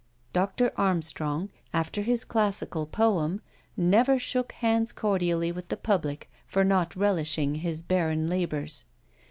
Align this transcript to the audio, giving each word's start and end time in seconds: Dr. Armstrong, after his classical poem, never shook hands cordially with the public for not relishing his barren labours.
Dr. 0.33 0.71
Armstrong, 0.77 1.51
after 1.75 2.01
his 2.01 2.25
classical 2.25 2.87
poem, 2.87 3.39
never 3.77 4.17
shook 4.17 4.51
hands 4.53 4.91
cordially 4.91 5.51
with 5.51 5.67
the 5.67 5.77
public 5.77 6.27
for 6.47 6.63
not 6.63 6.95
relishing 6.95 7.53
his 7.53 7.83
barren 7.83 8.27
labours. 8.27 8.85